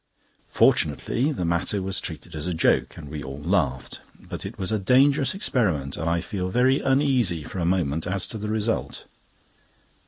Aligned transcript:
Fortunately 0.49 1.31
the 1.31 1.45
matter 1.45 1.79
was 1.79 1.99
treated 2.01 2.33
as 2.35 2.47
a 2.47 2.55
joke, 2.55 2.97
and 2.97 3.07
we 3.07 3.21
all 3.21 3.37
laughed; 3.39 4.01
but 4.19 4.47
it 4.47 4.57
was 4.57 4.71
a 4.71 4.79
dangerous 4.79 5.35
experiment, 5.35 5.95
and 5.95 6.09
I 6.09 6.21
felt 6.21 6.53
very 6.53 6.79
uneasy 6.79 7.43
for 7.43 7.59
a 7.59 7.65
moment 7.65 8.07
as 8.07 8.25
to 8.29 8.39
the 8.39 8.49
result. 8.49 9.05